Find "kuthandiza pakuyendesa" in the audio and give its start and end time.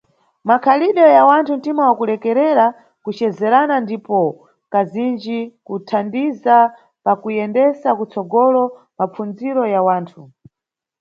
5.67-7.89